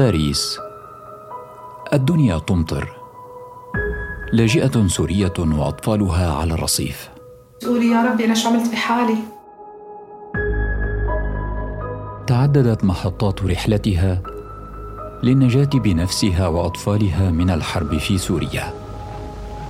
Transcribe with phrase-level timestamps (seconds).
[0.00, 0.58] باريس.
[1.92, 2.96] الدنيا تمطر.
[4.32, 7.10] لاجئة سورية وأطفالها على الرصيف.
[7.66, 9.16] قولي يا ربي أنا شو عملت بحالي؟
[12.26, 14.22] تعددت محطات رحلتها
[15.22, 18.74] للنجاة بنفسها وأطفالها من الحرب في سوريا.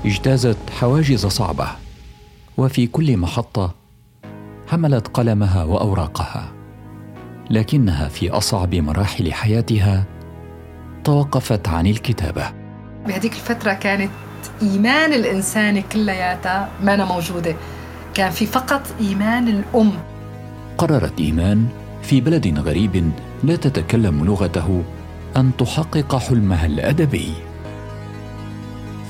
[0.05, 1.67] اجتازت حواجز صعبة
[2.59, 3.75] وفي كل محطة
[4.67, 6.53] حملت قلمها وأوراقها
[7.51, 10.20] لكنها في أصعب مراحل حياتها
[11.05, 12.53] توقفت عن الكتابة.
[13.07, 14.11] بهذيك الفترة كانت
[14.63, 17.57] إيمان الإنسان كلياتها ما أنا موجودة.
[18.15, 19.93] كان في فقط إيمان الأم.
[20.79, 21.67] قررت إيمان
[22.03, 23.13] في بلد غريب
[23.45, 24.83] لا تتكلم لغته
[25.37, 27.33] أن تحقق حلمها الأدبي.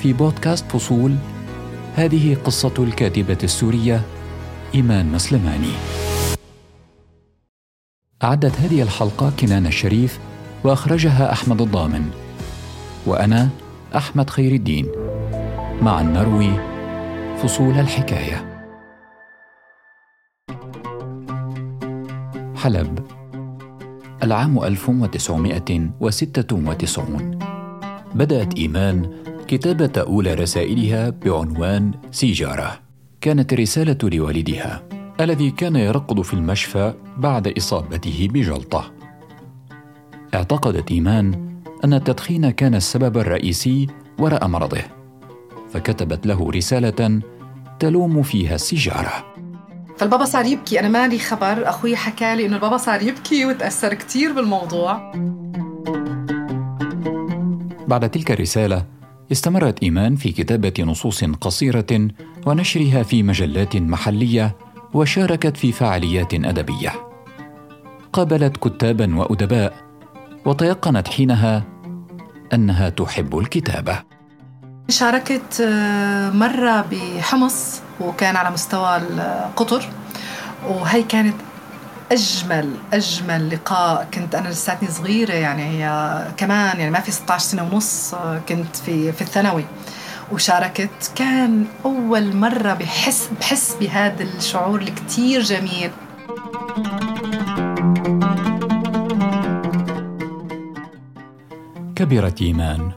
[0.02, 1.16] في بودكاست فصول
[1.96, 4.02] هذه قصة الكاتبة السورية
[4.74, 5.72] إيمان مسلماني.
[8.24, 10.18] أعدت هذه الحلقة كنان الشريف
[10.64, 12.10] وأخرجها أحمد الضامن.
[13.07, 13.48] وأنا
[13.96, 14.87] أحمد خير الدين.
[15.82, 16.51] مع النروي
[17.43, 18.66] فصول الحكاية.
[22.57, 22.99] حلب
[24.23, 27.38] العام 1996
[28.15, 29.10] بدأت إيمان
[29.49, 32.80] كتابة أولى رسائلها بعنوان سيجارة.
[33.21, 34.82] كانت الرسالة لوالدها
[35.21, 38.99] الذي كان يرقد في المشفى بعد إصابته بجلطة.
[40.34, 41.50] اعتقدت إيمان
[41.84, 43.86] أن التدخين كان السبب الرئيسي
[44.18, 44.82] وراء مرضه
[45.72, 47.20] فكتبت له رسالة
[47.78, 49.24] تلوم فيها السيجارة.
[49.98, 54.32] فالبابا صار يبكي أنا مالي خبر أخوي حكى لي إنه البابا صار يبكي وتأثر كتير
[54.32, 55.12] بالموضوع.
[57.88, 58.84] بعد تلك الرسالة
[59.32, 62.09] استمرت إيمان في كتابة نصوص قصيرة
[62.46, 64.56] ونشرها في مجلات محلية
[64.94, 66.92] وشاركت في فعاليات أدبية.
[68.12, 69.90] قابلت كتابا وأدباء
[70.44, 71.62] وتيقنت حينها
[72.53, 74.03] أنها تحب الكتابة.
[74.88, 79.89] شاركت آه، مرة بحمص وكان على مستوى القطر
[80.69, 81.34] وهي كانت
[82.12, 84.09] أجمل أجمل لقاء.
[84.15, 88.15] كنت أنا لساتني صغيرة يعني هي كمان يعني ما في 16 سنة ونص
[88.49, 89.65] كنت في في الثانوي.
[90.33, 91.12] وشاركت.
[91.15, 95.91] كان أول مرة بحس بحس بهذا الشعور الكتير جميل.
[102.00, 102.93] كبرت إيمان.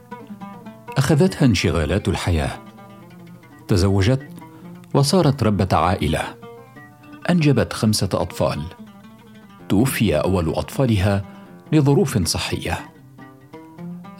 [0.97, 2.51] أخذتها انشغالات الحياة.
[3.67, 4.29] تزوجت
[4.93, 6.21] وصارت ربة عائلة.
[7.29, 8.61] أنجبت خمسة أطفال.
[9.69, 11.25] توفي أول أطفالها
[11.71, 12.79] لظروف صحية.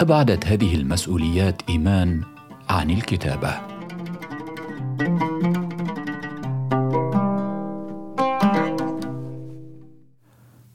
[0.02, 2.24] أبعدت هذه المسؤوليات إيمان
[2.70, 3.60] عن الكتابة.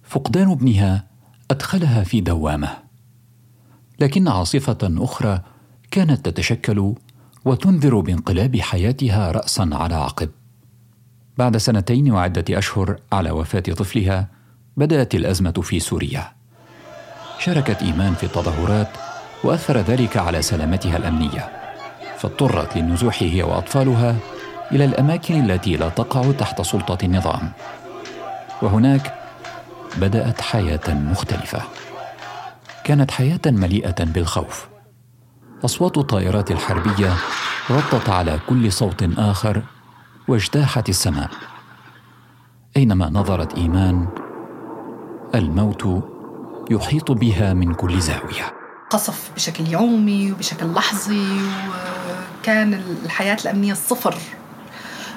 [0.02, 1.06] فقدان ابنها
[1.50, 2.87] أدخلها في دوامة.
[4.00, 5.40] لكن عاصفة أخرى
[5.90, 6.94] كانت تتشكل
[7.44, 10.28] وتنذر بانقلاب حياتها راسا على عقب.
[11.38, 14.28] بعد سنتين وعدة أشهر على وفاة طفلها
[14.76, 16.32] بدأت الأزمة في سوريا.
[17.38, 18.88] شاركت إيمان في التظاهرات
[19.44, 21.48] وأثر ذلك على سلامتها الأمنية
[22.18, 24.16] فاضطرت للنزوح هي وأطفالها
[24.72, 27.52] إلى الأماكن التي لا تقع تحت سلطة النظام.
[28.62, 29.14] وهناك
[29.96, 31.62] بدأت حياة مختلفة.
[32.88, 34.68] كانت حياة مليئة بالخوف.
[35.64, 37.14] أصوات الطائرات الحربية
[37.72, 39.62] غطت على كل صوت آخر
[40.28, 41.30] واجتاحت السماء.
[42.76, 44.08] أينما نظرت إيمان
[45.34, 46.04] الموت
[46.70, 48.54] يحيط بها من كل زاوية.
[48.90, 51.40] قصف بشكل يومي وبشكل لحظي
[52.40, 54.14] وكان الحياة الأمنية صفر.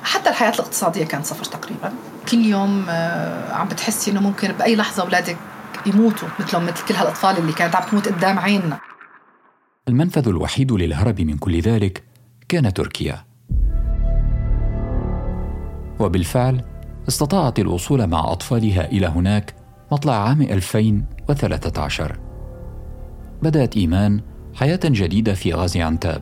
[0.03, 1.93] حتى الحياة الاقتصادية كانت صفر تقريبا.
[2.31, 5.37] كل يوم آه، عم بتحسي إنه ممكن بأي لحظة أولادك
[5.85, 8.79] يموتوا مثلهم مثل كل هالاطفال اللي كانت عم تموت قدام عيننا.
[9.87, 12.03] المنفذ الوحيد للهرب من كل ذلك
[12.49, 13.25] كان تركيا.
[15.99, 16.61] وبالفعل
[17.07, 19.55] استطاعت الوصول مع أطفالها إلى هناك
[19.91, 22.19] مطلع عام 2013
[23.41, 24.21] بدأت إيمان
[24.55, 26.21] حياة جديدة في غازي عنتاب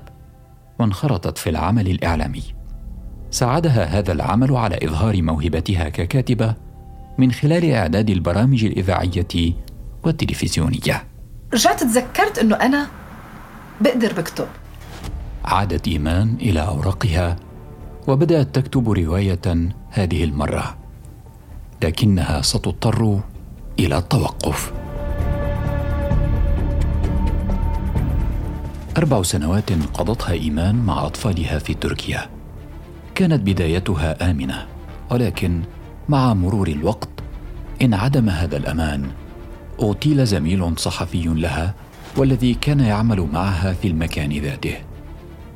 [0.80, 2.44] وانخرطت في العمل الإعلامي.
[3.32, 6.56] ساعدها هذا العمل على إظهار موهبتها ككاتبة
[7.20, 9.54] من خلال إعداد البرامج الإذاعية
[10.04, 11.04] والتلفزيونية.
[11.54, 12.88] رجعت تذكرت أنه أنا
[13.82, 14.48] بقدر بكتب.
[15.46, 17.36] عادت إيمان إلى أوراقها
[18.08, 20.78] وبدأت تكتب رواية هذه المرة
[21.84, 23.20] لكنها ستضطر
[23.80, 24.74] إلى التوقف.
[28.98, 32.30] أربع سنوات قضتها إيمان مع أطفالها في تركيا.
[33.16, 34.68] كانت بدايتها آمنة
[35.12, 35.62] ولكن
[36.10, 37.10] مع مرور الوقت
[37.82, 39.12] انعدم هذا الأمان
[39.82, 41.74] اغتيل زميل صحفي لها
[42.18, 44.78] والذي كان يعمل معها في المكان ذاته.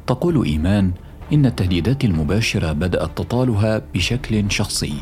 [0.08, 0.92] تقول إيمان
[1.34, 4.94] إن التهديدات المباشرة بدأت تطالها بشكل شخصي.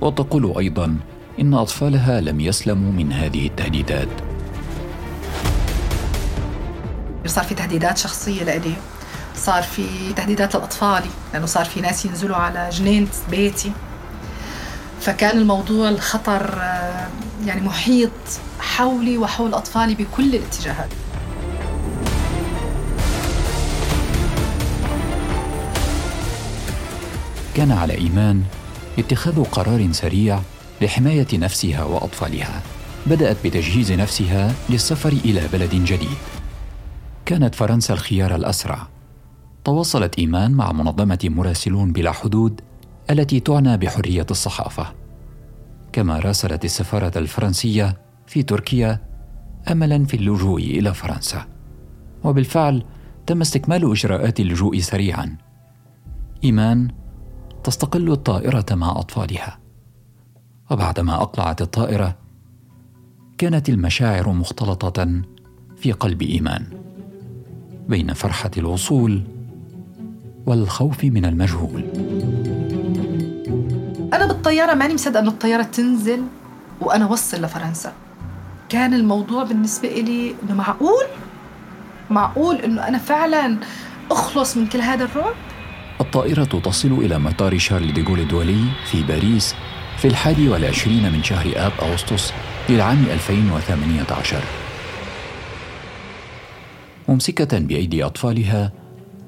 [0.00, 0.96] وتقول أيضا
[1.40, 4.08] إن أطفالها لم يسلموا من هذه التهديدات.
[7.26, 8.74] صار في تهديدات شخصية لإلي.
[9.34, 13.72] صار في تهديدات لأطفالي لأنه صار في ناس ينزلوا على جنينة بيتي.
[15.02, 17.08] فكان الموضوع الخطر آه،
[17.46, 18.10] يعني محيط
[18.60, 20.88] حولي وحول أطفالي بكل الاتجاهات.
[27.54, 28.42] كان على إيمان
[28.98, 30.40] اتخاذ قرار سريع
[30.80, 32.62] لحماية نفسها وأطفالها.
[33.06, 36.18] بدأت بتجهيز نفسها للسفر إلى بلد جديد.
[37.26, 38.86] كانت فرنسا الخيار الأسرع.
[39.64, 42.60] تواصلت إيمان مع منظمة مراسلون بلا حدود
[43.10, 44.86] التي تعنى بحرية الصحافة.
[45.92, 49.00] كما راسلت السفارة الفرنسية في تركيا
[49.70, 51.46] املا في اللجوء إلى فرنسا.
[52.24, 52.84] وبالفعل
[53.26, 55.36] تم استكمال إجراءات اللجوء سريعا.
[56.44, 56.88] إيمان
[57.64, 59.58] تستقل الطائرة مع أطفالها.
[60.70, 62.16] وبعدما أقلعت الطائرة
[63.38, 65.22] كانت المشاعر مختلطة
[65.76, 66.66] في قلب إيمان.
[67.88, 69.22] بين فرحة الوصول
[70.46, 71.84] والخوف من المجهول.
[74.12, 76.22] أنا بالطيارة ماني مصدقة انه الطيارة تنزل
[76.80, 77.92] وأنا وصل لفرنسا.
[78.68, 81.04] كان الموضوع بالنسبة لي إنه معقول؟
[82.10, 83.56] معقول إنه أنا فعلا
[84.10, 85.34] أخلص من كل هذا الرعب؟
[86.00, 89.54] الطائرة تصل إلى مطار شارل ديغول الدولي في باريس
[89.98, 92.32] في الحادي والعشرين من شهر آب أغسطس
[92.68, 94.36] للعام 2018
[97.08, 98.72] ممسكة بأيدي أطفالها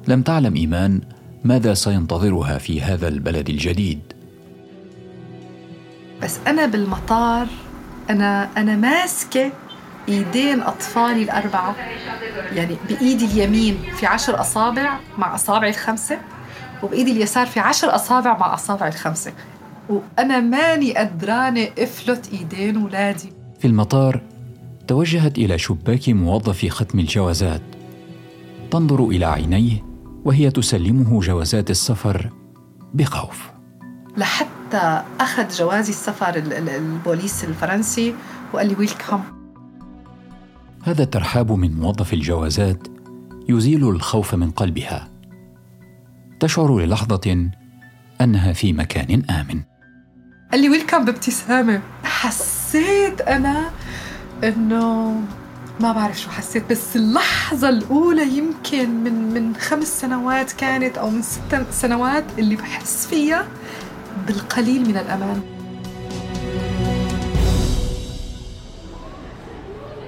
[0.09, 1.01] لم تعلم إيمان
[1.45, 4.14] ماذا سينتظرها في هذا البلد الجديد.
[6.25, 7.47] بس أنا بالمطار
[8.11, 9.53] أنا أنا ماسكة
[10.09, 11.75] إيدين أطفالي الأربعة.
[12.53, 16.19] يعني بإيدي اليمين في عشر أصابع مع أصابعي الخمسة
[16.83, 19.33] وبإيدي اليسار في عشر أصابع مع أصابعي الخمسة.
[19.89, 23.33] وأنا ماني قدرانة أفلت إيدين ولادي.
[23.59, 24.21] في المطار
[24.89, 27.63] توجهت إلى شباك موظف ختم الجوازات.
[28.71, 29.85] تنظر إلى عينيه
[30.25, 32.31] وهي تسلمه جوازات السفر
[32.95, 33.51] بخوف.
[34.17, 34.54] لحتى
[35.21, 38.15] أخذ جوازي السفر البوليس الفرنسي
[38.53, 39.23] وقال لي ويلكم
[40.83, 42.89] هذا الترحاب من موظف الجوازات
[43.49, 45.09] يزيل الخوف من قلبها.
[46.41, 47.51] تشعر للحظة
[48.21, 49.63] أنها في مكان آمن.
[50.53, 51.83] قال لي ويلكم بابتسامة.
[52.05, 53.71] حسيت أنا
[54.45, 55.21] إنه
[55.81, 61.23] ما بعرف شو حسيت بس اللحظة الأولى يمكن من من خمس سنوات كانت أو من
[61.23, 63.47] ست سنوات اللي بحس فيها
[64.27, 65.41] بالقليل من الأمان.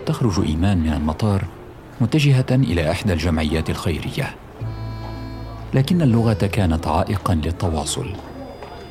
[0.06, 1.44] تخرج إيمان من المطار
[2.00, 4.34] متجهة إلى إحدى الجمعيات الخيرية.
[5.74, 8.06] لكن اللغة كانت عائقا للتواصل.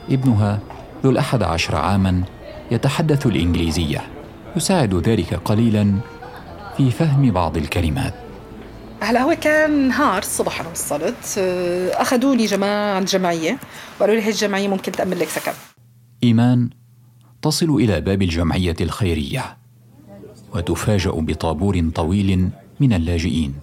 [0.09, 0.59] ابنها
[1.03, 2.23] ذو الأحد عشر عاما
[2.71, 4.01] يتحدث الإنجليزية
[4.56, 5.95] يساعد ذلك قليلا
[6.77, 8.25] في فهم بعض الكلمات.
[9.06, 13.57] هلا هو كان نهار الصبح أنا وصلت آه، أخذوا لي جماعة عند جمعية
[14.00, 15.52] وقالوا لي هي الجمعية ممكن تأمن لك سكن.
[16.24, 16.69] إيمان
[17.42, 19.57] تصل إلى باب الجمعية الخيرية
[20.54, 23.56] وتفاجأ بطابور طويل من اللاجئين.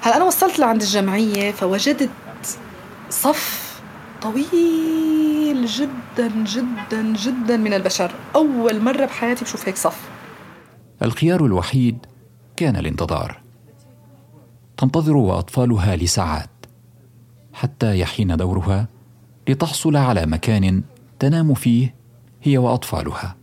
[0.00, 2.10] هلا أنا وصلت لعند الجمعية فوجدت
[3.10, 3.80] صف
[4.22, 8.12] طويل جدا جدا جدا من البشر.
[8.34, 10.00] أول مرة بحياتي بشوف هيك صف.
[11.02, 11.98] الخيار الوحيد
[12.56, 13.43] كان الانتظار.
[14.76, 16.50] تنتظر وأطفالها لساعات
[17.52, 18.88] حتى يحين دورها
[19.48, 20.82] لتحصل على مكان
[21.18, 21.94] تنام فيه
[22.42, 23.36] هي وأطفالها.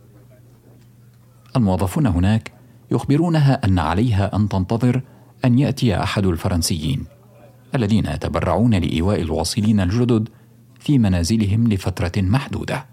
[1.56, 2.52] الموظفون هناك
[2.90, 5.02] يخبرونها أن عليها أن تنتظر
[5.44, 7.04] أن يأتي أحد الفرنسيين
[7.74, 10.28] الذين يتبرعون لإيواء الواصلين الجدد
[10.80, 12.86] في منازلهم لفترة محدودة.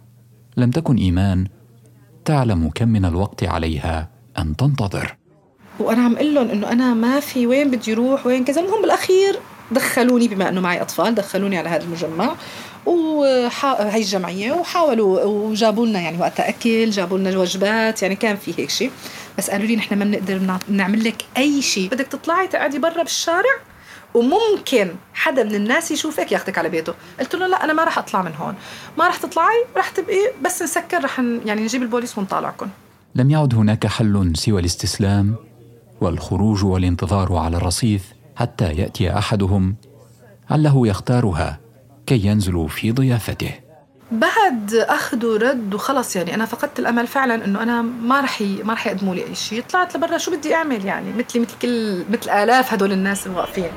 [0.58, 1.48] لم تكن إيمان
[2.26, 5.18] تعلم كم من الوقت عليها أن تنتظر.
[5.80, 8.62] وأنا عم أقول لهم إنه أنا ما في وين بدي أروح وين كذا.
[8.62, 9.40] المهم بالأخير
[9.72, 12.36] دخلوني بما إنه معي أطفال دخلوني على هذا المجمع.
[12.86, 18.70] وهي الجمعية وحاولوا وجابوا لنا يعني وقتها أكل جابوا لنا وجبات يعني كان في هيك
[18.70, 18.92] شيء
[19.38, 23.56] بس قالوا لي نحن ما بنقدر نعمل لك أي شيء بدك تطلعي تقعدي برا بالشارع
[24.14, 26.94] وممكن حدا من الناس يشوفك ياخذك على بيته.
[27.20, 28.56] قلت له لا أنا ما راح أطلع من هون.
[28.98, 32.68] ما راح تطلعي راح تبقي بس نسكر راح يعني نجيب البوليس ونطالعكم
[33.16, 35.36] لم يعد هناك حل سوى الاستسلام.
[36.02, 39.76] والخروج والانتظار على الرصيف حتى يأتي أحدهم
[40.50, 41.60] عله يختارها
[42.06, 43.52] كي ينزلوا في ضيافته.
[44.12, 48.64] بعد أخذ ورد وخلص يعني أنا فقدت الأمل فعلا إنه أنا ما رح ي...
[48.64, 52.04] ما رح يقدموا لي أي شيء طلعت لبرا شو بدي أعمل يعني؟ مثلي مثل كل
[52.10, 53.72] مثل آلاف هدول الناس الواقفين.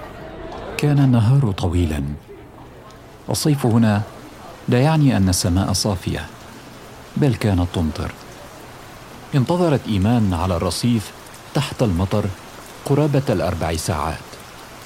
[0.77, 2.05] كان النهار طويلا.
[3.31, 4.03] الصيف هنا
[4.69, 6.27] لا يعني أن السماء صافية
[7.17, 8.13] بل كانت تمطر.
[9.35, 11.13] انتظرت إيمان على الرصيف
[11.55, 12.25] تحت المطر
[12.85, 14.19] قرابة الأربع ساعات.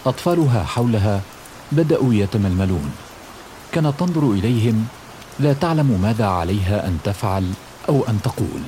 [0.06, 1.20] أطفالها حولها
[1.72, 2.92] بدأوا يتململون.
[3.72, 4.86] كانت تنظر إليهم
[5.40, 7.52] لا تعلم ماذا عليها أن تفعل
[7.88, 8.62] أو أن تقول.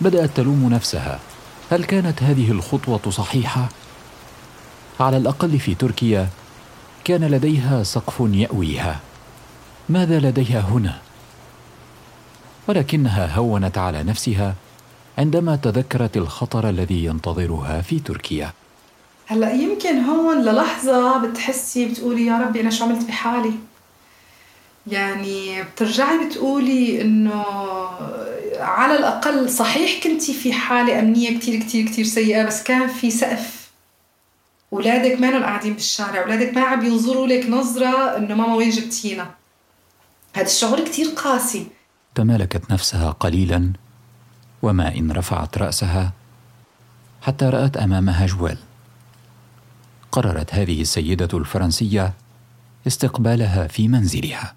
[0.00, 1.18] بدأت تلوم نفسها.
[1.70, 3.68] هل كانت هذه الخطوة صحيحة؟
[5.00, 6.28] على الأقل في تركيا
[7.04, 9.00] كان لديها سقف يأويها.
[9.88, 10.98] ماذا لديها هنا؟
[12.68, 14.54] ولكنها هونت على نفسها
[15.18, 18.52] عندما تذكرت الخطر الذي ينتظرها في تركيا.
[19.26, 23.52] هلا يمكن هون للحظة بتحسي بتقولي يا ربي أنا شو عملت بحالي؟
[24.86, 27.44] يعني بترجعي بتقولي إنه
[28.58, 33.70] على الأقل صحيح كنتي في حالة أمنية كتير كتير كتير سيئة بس كان في سقف.
[34.72, 39.30] أولادك ما قاعدين بالشارع أولادك ما عم ينظروا لك نظرة إنه ماما وين جبتينا.
[40.34, 41.66] هذا الشعور كتير قاسي.
[42.14, 43.72] تمالكت نفسها قليلا.
[44.62, 46.12] وما إن رفعت رأسها
[47.22, 48.58] حتى رأت أمامها جوال.
[50.12, 52.12] قررت هذه السيدة الفرنسية
[52.86, 54.54] استقبالها في منزلها.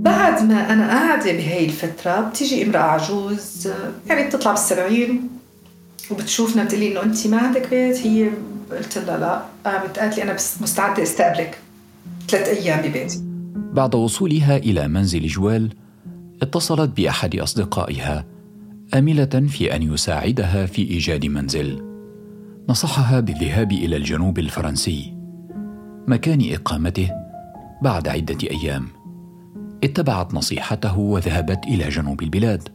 [0.00, 3.68] بعد ما أنا قاعدة بهي الفترة بتيجي امرأة عجوز
[4.06, 5.28] يعني بتطلع بالسبعين
[6.10, 8.30] وبتشوفنا بتقلي إنه أنت ما عندك بيت؟ هي
[8.70, 9.42] قلت لها لا.
[9.70, 11.58] قامت قالت لي أنا مستعدة أستقبلك.
[12.28, 13.29] ثلاث أيام ببيتي.
[13.74, 15.70] بعد وصولها إلى منزل جوال
[16.42, 18.24] اتصلت بأحد أصدقائها
[18.94, 21.84] آملة في أن يساعدها في إيجاد منزل.
[22.68, 25.14] نصحها بالذهاب إلى الجنوب الفرنسي
[26.06, 27.10] مكان إقامته
[27.82, 28.86] بعد عدة أيام.
[29.84, 32.68] اتبعت نصيحته وذهبت إلى جنوب البلاد.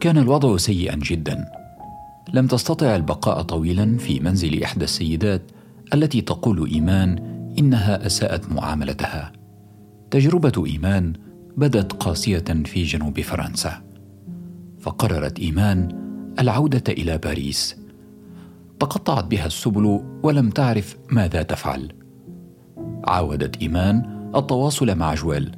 [0.00, 1.44] كان الوضع سيئا جدا.
[2.34, 5.42] لم تستطع البقاء طويلا في منزل إحدى السيدات
[5.94, 7.18] التي تقول إيمان
[7.58, 9.41] إنها أساءت معاملتها.
[10.12, 11.12] تجربة إيمان
[11.56, 13.82] بدت قاسية في جنوب فرنسا
[14.80, 15.88] فقررت إيمان
[16.38, 17.76] العودة إلى باريس
[18.80, 21.92] تقطعت بها السبل ولم تعرف ماذا تفعل
[23.04, 25.56] عاودت إيمان التواصل مع جويل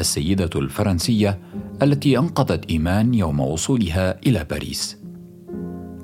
[0.00, 1.38] السيدة الفرنسية
[1.82, 4.98] التي أنقذت إيمان يوم وصولها إلى باريس.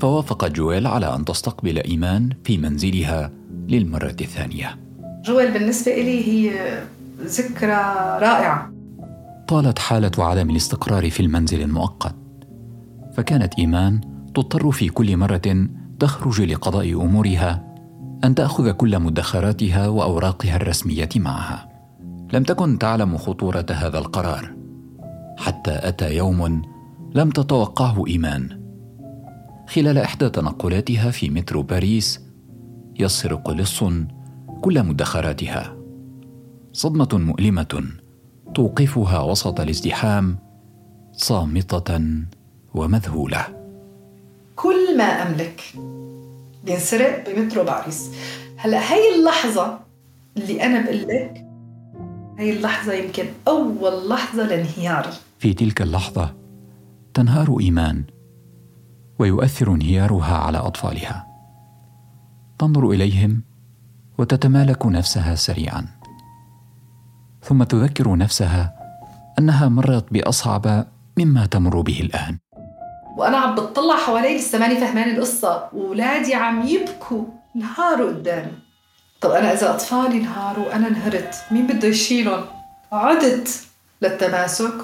[0.00, 3.30] فوافقت جويل على أن تستقبل إيمان في منزلها
[3.68, 4.78] للمرة الثانية.
[5.24, 6.78] جويل بالنسبة لي هي
[7.24, 8.72] ذكرى رائعة.
[9.48, 12.14] طالت حالة عدم الاستقرار في المنزل المؤقت.
[13.16, 14.00] فكانت إيمان
[14.34, 15.68] تضطر في كل مرة
[16.00, 17.74] تخرج لقضاء أمورها
[18.24, 21.68] أن تأخذ كل مدخراتها وأوراقها الرسمية معها.
[22.32, 24.54] لم تكن تعلم خطورة هذا القرار
[25.38, 26.62] حتى أتى يوم
[27.14, 28.64] لم تتوقعه إيمان
[29.68, 32.20] خلال إحدى تنقلاتها في مترو باريس
[33.00, 33.84] يسرق لص
[34.60, 35.73] كل مدخراتها
[36.74, 37.84] صدمة مؤلمة
[38.54, 40.38] توقفها وسط الازدحام
[41.12, 42.00] صامتة
[42.74, 43.46] ومذهولة.
[44.56, 45.62] كل ما أملك
[46.64, 48.10] بينسرق بمترو باريس
[48.56, 49.78] هلا هي اللحظة
[50.36, 51.46] اللي أنا بقول لك
[52.38, 55.06] هي اللحظة يمكن أول لحظة لانهيار.
[55.38, 56.34] في تلك اللحظة
[57.14, 58.04] تنهار إيمان
[59.18, 61.26] ويؤثر انهيارها على أطفالها.
[62.58, 63.42] تنظر إليهم
[64.18, 66.03] وتتمالك نفسها سريعا.
[67.44, 68.72] ثم تذكر نفسها
[69.38, 70.86] أنها مرت بأصعب
[71.18, 72.38] مما تمر به الآن.
[73.16, 77.24] وأنا عم بتطلع حوالي لسه ماني فهمان القصة وولادي عم يبكوا
[77.54, 78.52] نهاروا قدامي
[79.20, 82.44] طب أنا إذا أطفالي انهاروا أنا انهرت مين بده يشيلهم؟
[82.92, 83.48] عدت
[84.02, 84.74] للتماسك.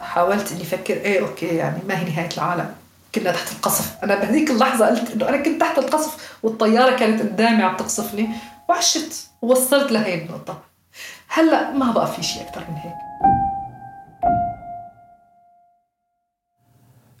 [0.00, 2.74] حاولت إني أفكر إيه أوكي يعني ما هي نهاية العالم.
[3.14, 3.96] كنا تحت القصف.
[4.04, 8.28] أنا بهذيك اللحظة قلت إنه أنا كنت تحت القصف والطيارة كانت قدامي عم تقصفني
[8.68, 10.67] وعشت ووصلت لهي النقطة.
[11.28, 12.94] هلا ما بقى في شيء أكثر من هيك.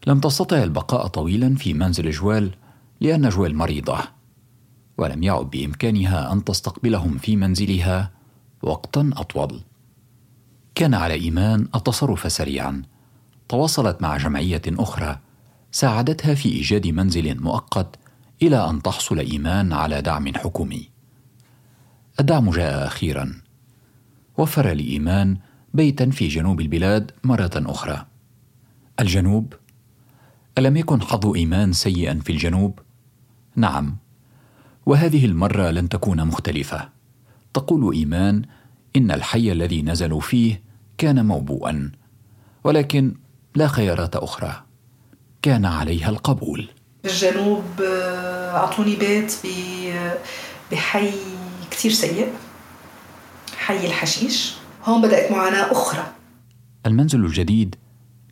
[0.06, 2.54] لم تستطع البقاء طويلا في منزل جوال
[3.00, 3.98] لأن جوال مريضة
[4.98, 8.10] ولم يعد بإمكانها أن تستقبلهم في منزلها
[8.62, 9.60] وقتا أطول.
[10.74, 12.82] كان على إيمان التصرف سريعا.
[13.48, 15.18] تواصلت مع جمعية أخرى
[15.72, 17.96] ساعدتها في إيجاد منزل مؤقت
[18.42, 20.88] إلى أن تحصل إيمان على دعم حكومي.
[22.20, 23.47] الدعم جاء أخيرا.
[24.38, 25.36] وفر لإيمان
[25.74, 28.06] بيتا في جنوب البلاد مرة أخرى.
[29.00, 29.54] الجنوب
[30.58, 32.78] ألم يكن حظ إيمان سيئا في الجنوب؟
[33.56, 33.96] نعم.
[34.86, 36.88] وهذه المرة لن تكون مختلفة.
[37.54, 38.42] تقول إيمان
[38.96, 40.62] إن الحي الذي نزلوا فيه
[40.98, 41.92] كان موبوءا
[42.64, 43.14] ولكن
[43.54, 44.62] لا خيارات أخرى.
[45.42, 46.68] كان عليها القبول.
[47.04, 49.34] بالجنوب آه، أعطوني بيت
[50.72, 51.10] بحي
[51.70, 52.28] كثير سيء.
[53.68, 56.12] حي الحشيش هون بدأت معاناة أخرى.
[56.86, 57.74] المنزل الجديد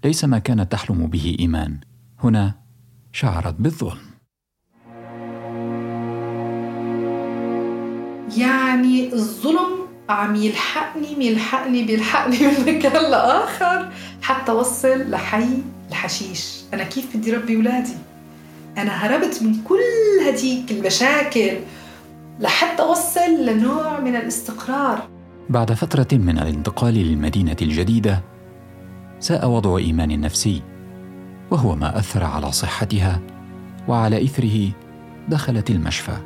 [0.04, 1.80] ليس ما كانت تحلم به إيمان.
[2.24, 2.54] هنا
[3.12, 3.98] شعرت بالظلم.
[8.36, 15.48] يعني الظلم عم يلحقني يلحقني بيلحقني من مكان لآخر حتى وصل لحي
[15.88, 16.60] الحشيش.
[16.74, 17.96] أنا كيف بدي ربي أولادي؟
[18.78, 21.56] أنا هربت من كل هديك المشاكل
[22.40, 25.15] لحتى اوصل لنوع من الاستقرار.
[25.50, 28.22] بعد فترة من الانتقال للمدينة الجديدة
[29.20, 30.62] ساء وضع إيمان النفسي
[31.50, 33.20] وهو ما أثر على صحتها
[33.88, 34.70] وعلى إثره
[35.28, 36.16] دخلت المشفى.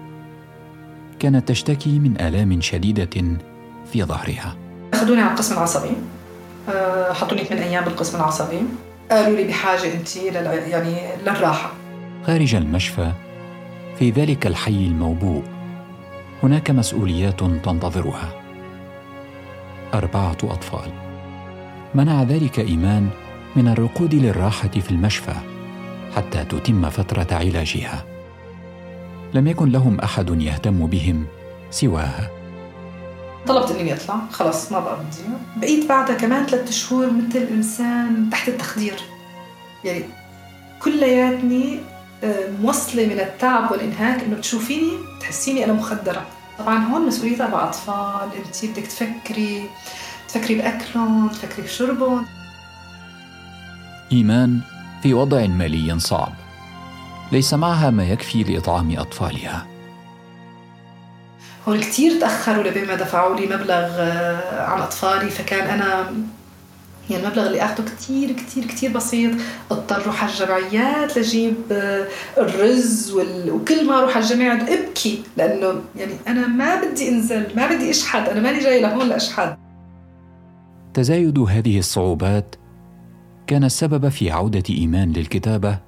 [1.18, 3.38] كانت تشتكي من آلام شديدة
[3.92, 4.56] في ظهرها.
[4.94, 5.90] اخذوني على القسم العصبي
[6.68, 8.58] آه، حطوني ثمان أيام بالقسم العصبي.
[9.10, 10.70] قالوا لي بحاجة انت لل...
[10.70, 10.94] يعني
[11.26, 11.72] للراحة.
[12.26, 13.12] خارج المشفى
[13.98, 15.42] في ذلك الحي الموبوء
[16.42, 18.39] هناك مسؤوليات تنتظرها.
[19.94, 20.92] أربعة أطفال.
[21.94, 23.08] منع ذلك إيمان
[23.56, 25.34] من الركود للراحة في المشفى
[26.16, 28.04] حتى تتم فترة علاجها.
[29.34, 31.26] لم يكن لهم أحد يهتم بهم
[31.70, 32.30] سواها.
[33.46, 35.18] طلبت اني اطلع خلص ما بقى بدي
[35.56, 38.94] بقيت بعدها كمان ثلاثة شهور مثل انسان تحت التخدير.
[39.84, 40.04] يعني
[40.82, 41.78] كلياتني
[42.24, 46.26] آه، موصلة من التعب والإنهاك إنه تشوفيني تحسيني أنا مخدرة.
[46.60, 49.70] طبعا هون مسؤولية أربع أطفال أنت بدك تفكري
[50.28, 52.26] تفكري بأكلهم تفكري بشربهم.
[54.12, 54.60] إيمان
[55.02, 56.32] في وضع مالي صعب.
[57.32, 59.66] ليس معها ما يكفي لإطعام أطفالها.
[61.68, 66.12] هون كثير تأخروا لبين ما دفعوا لي مبلغ آه، عن أطفالي فكان أنا
[67.10, 69.32] يعني المبلغ اللي اخذه كثير كثير كثير بسيط.
[69.70, 72.06] اضطر أروح على الجمعيات لجيب آه،
[72.38, 73.50] الرز وال...
[73.50, 78.28] وكل ما أروح على الجمعيه أبكي لأنه يعني أنا ما بدي أنزل ما بدي أشحد
[78.28, 79.56] أنا ماني جاي لهون لأشحد.
[80.94, 82.56] تزايد هذه الصعوبات
[83.46, 85.78] كان السبب في عودة إيمان للكتابة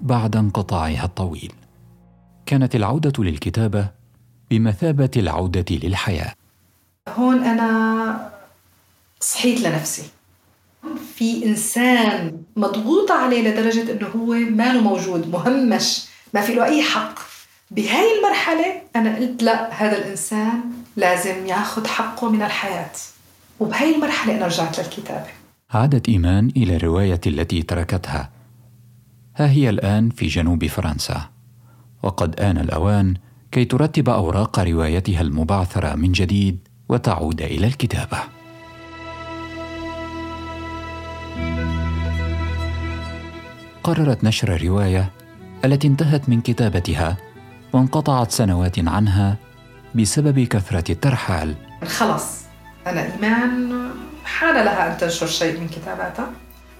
[0.00, 1.52] بعد انقطاعها الطويل.
[2.46, 3.88] كانت العودة للكتابة
[4.50, 6.32] بمثابة العودة للحياة.
[7.08, 8.30] هون أنا
[9.20, 10.02] صحيت لنفسي.
[11.16, 16.82] في إنسان مضغوط عليه لدرجة إنه هو ما له موجود مهمش ما في له أي
[16.82, 17.18] حق.
[17.70, 20.60] بهاي المرحلة أنا قلت لا هذا الإنسان
[20.96, 22.90] لازم ياخذ حقه من الحياة.
[23.60, 25.26] وبهاي المرحلة أنا رجعت للكتابة.
[25.70, 28.30] عادت إيمان إلى الرواية التي تركتها.
[29.36, 31.28] ها هي الآن في جنوب فرنسا.
[32.02, 33.14] وقد آن الأوان
[33.52, 38.18] كي ترتب أوراق روايتها المبعثرة من جديد وتعود إلى الكتابة.
[43.84, 45.10] قررت نشر الروايه
[45.64, 47.16] التي انتهت من كتابتها
[47.72, 49.36] وانقطعت سنوات عنها
[49.94, 51.54] بسبب كثرة الترحال.
[51.84, 52.24] خلص
[52.86, 53.90] أنا إيمان.
[54.24, 56.30] حان لها أن تنشر شيء من كتاباتها.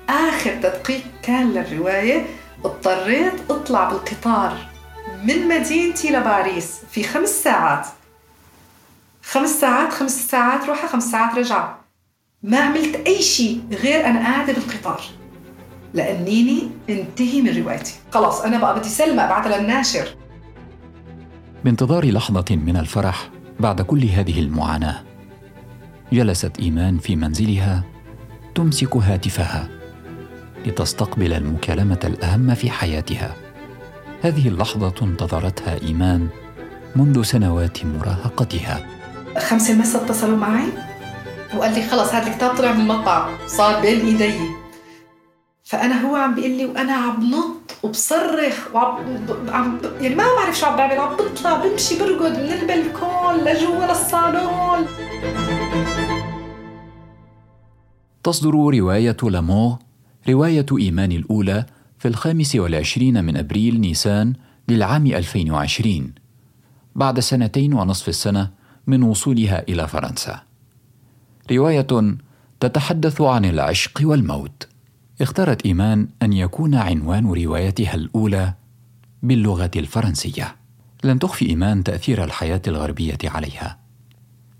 [0.08, 2.26] آخر تدقيق كان للرواية.
[2.64, 4.56] اضطريت أطلع بالقطار
[5.24, 7.86] من مدينتي لباريس في خمس ساعات.
[9.22, 11.78] خمس ساعات خمس ساعات روحة خمس ساعات رجعة.
[12.42, 15.00] ما عملت أي شيء غير أنا قاعدة بالقطار.
[15.94, 17.94] لأنيني انتهي من روايتي.
[18.12, 20.08] خلاص أنا بقى بدي سلمى أبعثها للناشر.
[21.64, 23.30] بانتظار لحظة من الفرح
[23.60, 25.02] بعد كل هذه المعاناة
[26.12, 27.84] جلست إيمان في منزلها
[28.54, 29.68] تمسك هاتفها
[30.66, 33.34] لتستقبل المكالمة الأهم في حياتها.
[34.22, 36.28] هذه اللحظة انتظرتها إيمان
[36.96, 38.86] منذ سنوات مراهقتها.
[39.38, 40.66] خمسة المساء اتصلوا معي؟
[41.56, 43.46] وقال لي خلص هذا الكتاب طلع من المطبعة.
[43.46, 44.63] صار بين إيدي.
[45.74, 50.66] فأنا هو عم بيقول لي وأنا عم بنط وبصرخ وعم عم يعني ما بعرف شو
[50.66, 54.86] عم بعمل عم بطلع بمشي برقد من البلكون لجوا للصالون.
[58.22, 59.78] تصدر رواية لامو
[60.28, 61.66] رواية إيمان الأولى
[61.98, 64.32] في الخامس والعشرين من أبريل نيسان
[64.68, 66.14] للعام 2020
[66.94, 68.50] بعد سنتين ونصف السنة
[68.86, 70.42] من وصولها إلى فرنسا.
[71.52, 72.16] رواية
[72.60, 74.73] تتحدث عن العشق والموت.
[75.20, 78.54] اختارت إيمان أن يكون عنوان روايتها الأولى
[79.22, 80.56] باللغة الفرنسية.
[81.04, 83.78] لم تخفي إيمان تأثير الحياة الغربية عليها.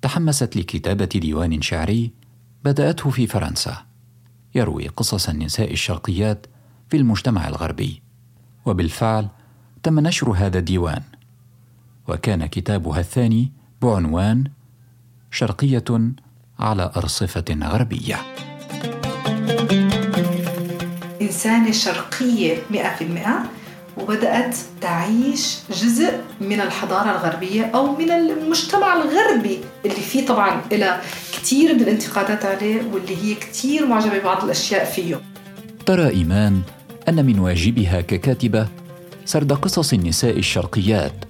[0.03, 2.11] تحمست لكتابة ديوان شعري
[2.65, 3.77] بدأته في فرنسا.
[4.55, 6.47] يروي قصص النساء الشرقيات
[6.91, 8.03] في المجتمع الغربي.
[8.67, 9.29] وبالفعل
[9.83, 11.03] تم نشر هذا الديوان.
[12.09, 14.45] وكان كتابها الثاني بعنوان
[15.31, 15.85] شرقية
[16.59, 18.21] على أرصفة غربية.
[21.35, 22.77] إنسانة شرقية 100%
[24.01, 31.01] وبدأت تعيش جزء من الحضارة الغربية أو من المجتمع الغربي اللي فيه طبعا إلى
[31.33, 35.21] كثير من الانتقادات عليه واللي هي كثير معجبة ببعض الأشياء فيه.
[35.87, 36.63] ترى إيمان
[37.09, 38.69] أن من واجبها ككاتبة
[39.25, 41.25] سرد قصص النساء الشرقيات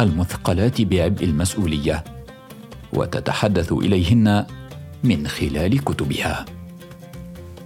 [0.00, 2.04] المثقلات بعبء المسؤولية
[2.92, 4.46] وتتحدث إليهن
[5.04, 6.44] من خلال كتبها.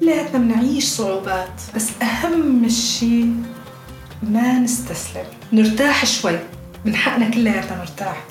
[0.08, 3.32] كلياتنا بنعيش صعوبات بس أهم شيء
[4.22, 5.24] ما نستسلم.
[5.52, 6.38] نرتاح شوي
[6.84, 8.24] من حقنا كلياتنا نرتاح.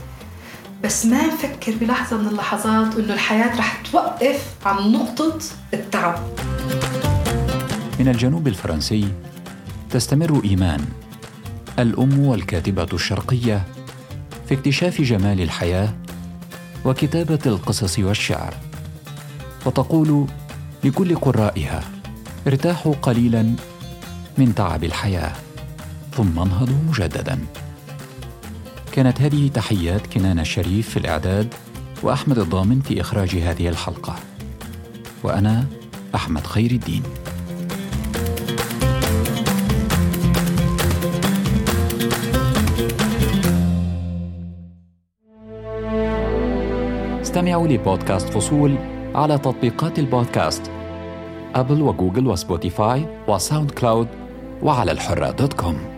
[0.84, 5.40] بس ما نفكر بلحظة من اللحظات إنه الحياة رح توقف عن نقطة
[5.74, 6.20] التعب.
[8.00, 9.08] من الجنوب الفرنسي
[9.90, 10.86] تستمر إيمان
[11.80, 13.64] الأم والكاتبة الشرقية
[14.48, 15.94] في اكتشاف جمال الحياة
[16.86, 18.54] وكتابة القصص والشعر
[19.66, 20.28] وتقول
[20.88, 21.84] لكل قرائها.
[22.48, 23.56] ارتاحوا قليلا
[24.38, 25.34] من تعب الحياة
[26.12, 27.40] ثم انهضوا مجددا
[28.92, 31.54] كانت هذه تحيات كنان الشريف في الإعداد
[32.04, 34.16] وأحمد الضامن في إخراج هذه الحلقة.
[35.24, 35.66] وأنا
[36.16, 37.04] أحمد خير الدين.
[47.22, 48.76] استمعوا لبودكاست فصول
[49.16, 50.77] على تطبيقات البودكاست.
[51.56, 54.08] Apple و Google و Spotify و SoundCloud
[54.64, 55.97] وعلى الحرة dot com.